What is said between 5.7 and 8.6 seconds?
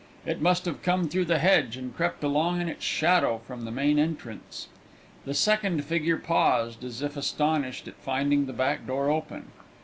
figure paused, as if astonished at finding the